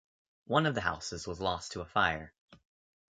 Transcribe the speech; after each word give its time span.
One 0.45 0.65
of 0.65 0.73
the 0.73 0.81
houses 0.81 1.27
was 1.27 1.39
lost 1.39 1.73
to 1.73 1.81
a 1.81 1.85
fire. 1.85 2.33